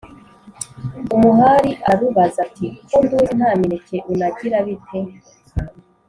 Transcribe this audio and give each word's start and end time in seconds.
Umuhari 1.15 1.71
urarubaza 1.83 2.39
uti 2.49 2.67
«ko 2.89 2.97
nduzi 3.03 3.33
nta 3.39 3.51
mineke 3.59 3.97
unagira 4.11 4.57
bite? 4.65 4.99